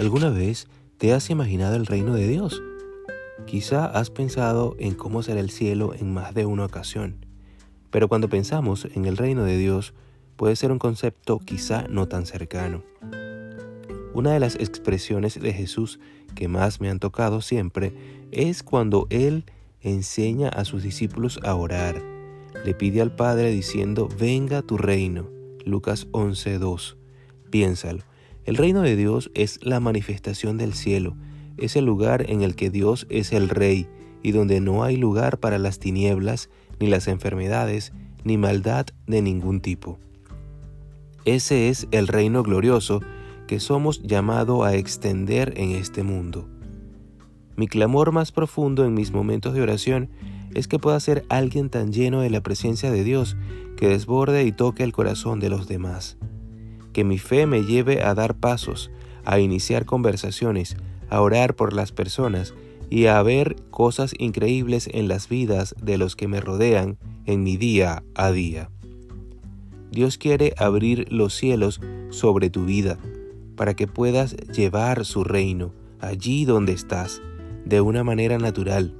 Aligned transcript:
¿Alguna 0.00 0.30
vez 0.30 0.66
te 0.96 1.12
has 1.12 1.28
imaginado 1.28 1.76
el 1.76 1.84
reino 1.84 2.14
de 2.14 2.26
Dios? 2.26 2.62
Quizá 3.46 3.84
has 3.84 4.08
pensado 4.08 4.74
en 4.78 4.94
cómo 4.94 5.22
será 5.22 5.40
el 5.40 5.50
cielo 5.50 5.92
en 5.92 6.14
más 6.14 6.32
de 6.32 6.46
una 6.46 6.64
ocasión, 6.64 7.26
pero 7.90 8.08
cuando 8.08 8.30
pensamos 8.30 8.88
en 8.94 9.04
el 9.04 9.18
reino 9.18 9.44
de 9.44 9.58
Dios 9.58 9.92
puede 10.36 10.56
ser 10.56 10.72
un 10.72 10.78
concepto 10.78 11.38
quizá 11.38 11.86
no 11.90 12.08
tan 12.08 12.24
cercano. 12.24 12.82
Una 14.14 14.32
de 14.32 14.40
las 14.40 14.54
expresiones 14.54 15.38
de 15.38 15.52
Jesús 15.52 16.00
que 16.34 16.48
más 16.48 16.80
me 16.80 16.88
han 16.88 16.98
tocado 16.98 17.42
siempre 17.42 17.92
es 18.32 18.62
cuando 18.62 19.06
Él 19.10 19.44
enseña 19.82 20.48
a 20.48 20.64
sus 20.64 20.82
discípulos 20.82 21.38
a 21.42 21.54
orar. 21.54 22.00
Le 22.64 22.72
pide 22.72 23.02
al 23.02 23.14
Padre 23.14 23.50
diciendo, 23.50 24.08
venga 24.18 24.62
tu 24.62 24.78
reino. 24.78 25.28
Lucas 25.66 26.08
11.2. 26.12 26.96
Piénsalo. 27.50 28.09
El 28.50 28.56
reino 28.56 28.82
de 28.82 28.96
Dios 28.96 29.30
es 29.34 29.64
la 29.64 29.78
manifestación 29.78 30.58
del 30.58 30.74
cielo, 30.74 31.14
es 31.56 31.76
el 31.76 31.84
lugar 31.84 32.28
en 32.28 32.42
el 32.42 32.56
que 32.56 32.68
Dios 32.68 33.06
es 33.08 33.32
el 33.32 33.48
Rey 33.48 33.86
y 34.24 34.32
donde 34.32 34.60
no 34.60 34.82
hay 34.82 34.96
lugar 34.96 35.38
para 35.38 35.56
las 35.56 35.78
tinieblas, 35.78 36.50
ni 36.80 36.88
las 36.88 37.06
enfermedades, 37.06 37.92
ni 38.24 38.38
maldad 38.38 38.86
de 39.06 39.22
ningún 39.22 39.60
tipo. 39.60 40.00
Ese 41.24 41.68
es 41.68 41.86
el 41.92 42.08
reino 42.08 42.42
glorioso 42.42 43.02
que 43.46 43.60
somos 43.60 44.02
llamados 44.02 44.66
a 44.66 44.74
extender 44.74 45.54
en 45.56 45.70
este 45.70 46.02
mundo. 46.02 46.48
Mi 47.54 47.68
clamor 47.68 48.10
más 48.10 48.32
profundo 48.32 48.84
en 48.84 48.94
mis 48.94 49.12
momentos 49.12 49.54
de 49.54 49.62
oración 49.62 50.10
es 50.54 50.66
que 50.66 50.80
pueda 50.80 50.98
ser 50.98 51.24
alguien 51.28 51.70
tan 51.70 51.92
lleno 51.92 52.20
de 52.20 52.30
la 52.30 52.40
presencia 52.40 52.90
de 52.90 53.04
Dios 53.04 53.36
que 53.76 53.86
desborde 53.86 54.42
y 54.42 54.50
toque 54.50 54.82
el 54.82 54.90
corazón 54.90 55.38
de 55.38 55.50
los 55.50 55.68
demás. 55.68 56.18
Que 56.92 57.04
mi 57.04 57.18
fe 57.18 57.46
me 57.46 57.64
lleve 57.64 58.02
a 58.02 58.14
dar 58.14 58.34
pasos, 58.34 58.90
a 59.24 59.38
iniciar 59.38 59.84
conversaciones, 59.84 60.76
a 61.08 61.20
orar 61.20 61.54
por 61.54 61.72
las 61.72 61.92
personas 61.92 62.54
y 62.88 63.06
a 63.06 63.22
ver 63.22 63.56
cosas 63.70 64.14
increíbles 64.18 64.88
en 64.92 65.08
las 65.08 65.28
vidas 65.28 65.74
de 65.80 65.98
los 65.98 66.16
que 66.16 66.28
me 66.28 66.40
rodean 66.40 66.98
en 67.26 67.42
mi 67.42 67.56
día 67.56 68.02
a 68.14 68.32
día. 68.32 68.70
Dios 69.90 70.18
quiere 70.18 70.54
abrir 70.56 71.12
los 71.12 71.34
cielos 71.34 71.80
sobre 72.10 72.50
tu 72.50 72.64
vida 72.64 72.98
para 73.56 73.74
que 73.74 73.86
puedas 73.86 74.36
llevar 74.36 75.04
su 75.04 75.24
reino 75.24 75.72
allí 76.00 76.44
donde 76.44 76.72
estás, 76.72 77.20
de 77.64 77.80
una 77.80 78.04
manera 78.04 78.38
natural. 78.38 78.94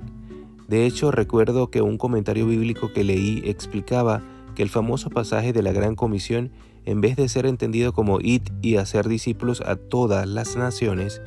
De 0.68 0.86
hecho, 0.86 1.11
recuerdo 1.11 1.70
que 1.70 1.83
un 1.83 1.98
comentario 1.98 2.46
bíblico 2.46 2.92
que 2.92 3.05
leí 3.05 3.42
explicaba 3.44 4.22
que 4.55 4.62
el 4.62 4.68
famoso 4.68 5.11
pasaje 5.11 5.52
de 5.52 5.62
la 5.62 5.72
Gran 5.72 5.94
Comisión, 5.94 6.50
en 6.84 7.00
vez 7.00 7.17
de 7.17 7.28
ser 7.28 7.47
entendido 7.47 7.92
como 7.92 8.20
id 8.20 8.42
y 8.62 8.77
hacer 8.77 9.09
discípulos 9.09 9.61
a 9.61 9.77
todas 9.77 10.27
las 10.27 10.56
naciones, 10.56 11.20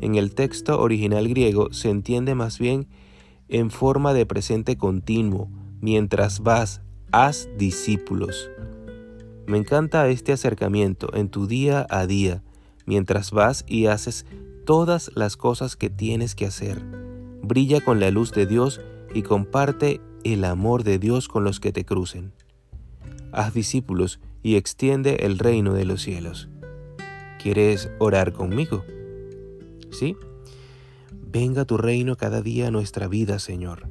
en 0.00 0.14
el 0.14 0.34
texto 0.34 0.80
original 0.80 1.28
griego 1.28 1.72
se 1.72 1.90
entiende 1.90 2.34
más 2.34 2.58
bien 2.58 2.86
en 3.48 3.70
forma 3.70 4.14
de 4.14 4.26
presente 4.26 4.76
continuo, 4.76 5.48
mientras 5.80 6.40
vas, 6.40 6.82
haz 7.12 7.48
discípulos. 7.58 8.50
Me 9.46 9.58
encanta 9.58 10.08
este 10.08 10.32
acercamiento 10.32 11.12
en 11.14 11.28
tu 11.28 11.46
día 11.46 11.86
a 11.90 12.06
día, 12.06 12.42
mientras 12.86 13.32
vas 13.32 13.64
y 13.66 13.86
haces 13.86 14.24
todas 14.64 15.10
las 15.16 15.36
cosas 15.36 15.76
que 15.76 15.90
tienes 15.90 16.34
que 16.34 16.46
hacer. 16.46 16.80
Brilla 17.42 17.80
con 17.80 17.98
la 17.98 18.10
luz 18.10 18.32
de 18.32 18.46
Dios 18.46 18.80
y 19.12 19.22
comparte 19.22 20.00
el 20.22 20.44
amor 20.44 20.84
de 20.84 20.98
Dios 20.98 21.26
con 21.26 21.44
los 21.44 21.58
que 21.58 21.72
te 21.72 21.84
crucen. 21.84 22.32
Haz 23.32 23.54
discípulos 23.54 24.20
y 24.42 24.56
extiende 24.56 25.26
el 25.26 25.38
reino 25.38 25.74
de 25.74 25.84
los 25.84 26.02
cielos. 26.02 26.48
¿Quieres 27.42 27.90
orar 27.98 28.32
conmigo? 28.32 28.84
¿Sí? 29.90 30.16
Venga 31.12 31.64
tu 31.64 31.76
reino 31.76 32.16
cada 32.16 32.42
día 32.42 32.68
a 32.68 32.70
nuestra 32.70 33.08
vida, 33.08 33.38
Señor. 33.38 33.88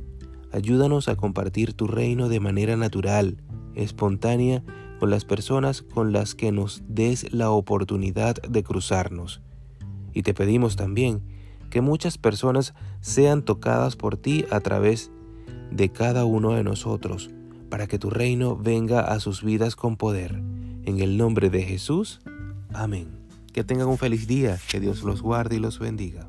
Ayúdanos 0.51 1.07
a 1.07 1.15
compartir 1.15 1.73
tu 1.73 1.87
reino 1.87 2.29
de 2.29 2.39
manera 2.39 2.75
natural, 2.75 3.37
espontánea, 3.75 4.63
con 4.99 5.09
las 5.09 5.23
personas 5.23 5.81
con 5.81 6.11
las 6.11 6.35
que 6.35 6.51
nos 6.51 6.83
des 6.87 7.31
la 7.31 7.51
oportunidad 7.51 8.35
de 8.41 8.63
cruzarnos. 8.63 9.41
Y 10.13 10.23
te 10.23 10.33
pedimos 10.33 10.75
también 10.75 11.21
que 11.69 11.81
muchas 11.81 12.17
personas 12.17 12.73
sean 12.99 13.43
tocadas 13.43 13.95
por 13.95 14.17
ti 14.17 14.45
a 14.51 14.59
través 14.59 15.11
de 15.71 15.89
cada 15.89 16.25
uno 16.25 16.53
de 16.53 16.63
nosotros, 16.63 17.29
para 17.69 17.87
que 17.87 17.99
tu 17.99 18.09
reino 18.09 18.55
venga 18.55 19.01
a 19.01 19.19
sus 19.19 19.43
vidas 19.43 19.75
con 19.75 19.97
poder. 19.97 20.41
En 20.85 20.99
el 20.99 21.17
nombre 21.17 21.49
de 21.49 21.63
Jesús, 21.63 22.21
amén. 22.73 23.07
Que 23.53 23.63
tengan 23.63 23.87
un 23.87 23.97
feliz 23.97 24.27
día, 24.27 24.59
que 24.69 24.79
Dios 24.79 25.03
los 25.03 25.21
guarde 25.21 25.57
y 25.57 25.59
los 25.59 25.79
bendiga. 25.79 26.27